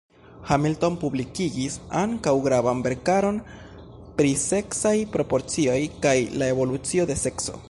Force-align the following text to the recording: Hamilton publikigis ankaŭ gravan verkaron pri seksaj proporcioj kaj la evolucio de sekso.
Hamilton 0.51 0.95
publikigis 1.03 1.75
ankaŭ 1.99 2.33
gravan 2.47 2.81
verkaron 2.89 3.39
pri 4.23 4.33
seksaj 4.47 4.97
proporcioj 5.17 5.79
kaj 6.07 6.19
la 6.43 6.53
evolucio 6.57 7.11
de 7.15 7.25
sekso. 7.27 7.59